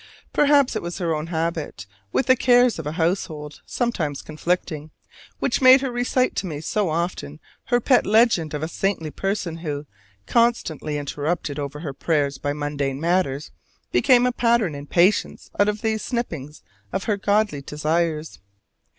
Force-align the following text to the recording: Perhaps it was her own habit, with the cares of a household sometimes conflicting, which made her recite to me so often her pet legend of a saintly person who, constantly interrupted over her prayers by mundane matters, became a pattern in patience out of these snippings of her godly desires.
Perhaps 0.33 0.75
it 0.75 0.81
was 0.81 0.97
her 0.97 1.13
own 1.13 1.27
habit, 1.27 1.85
with 2.11 2.25
the 2.25 2.35
cares 2.35 2.79
of 2.79 2.87
a 2.87 2.93
household 2.93 3.61
sometimes 3.67 4.23
conflicting, 4.23 4.89
which 5.37 5.61
made 5.61 5.81
her 5.81 5.91
recite 5.91 6.35
to 6.37 6.47
me 6.47 6.59
so 6.59 6.89
often 6.89 7.39
her 7.65 7.79
pet 7.79 8.03
legend 8.07 8.55
of 8.55 8.63
a 8.63 8.67
saintly 8.67 9.11
person 9.11 9.57
who, 9.57 9.85
constantly 10.25 10.97
interrupted 10.97 11.59
over 11.59 11.81
her 11.81 11.93
prayers 11.93 12.39
by 12.39 12.51
mundane 12.51 12.99
matters, 12.99 13.51
became 13.91 14.25
a 14.25 14.31
pattern 14.31 14.73
in 14.73 14.87
patience 14.87 15.51
out 15.59 15.69
of 15.69 15.83
these 15.83 16.01
snippings 16.01 16.63
of 16.91 17.03
her 17.03 17.15
godly 17.15 17.61
desires. 17.61 18.39